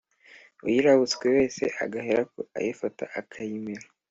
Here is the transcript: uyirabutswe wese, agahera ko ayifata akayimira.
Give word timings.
uyirabutswe 0.65 1.25
wese, 1.35 1.63
agahera 1.83 2.21
ko 2.31 2.39
ayifata 2.57 3.03
akayimira. 3.19 3.85